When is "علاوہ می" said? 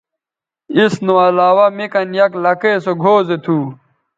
1.27-1.85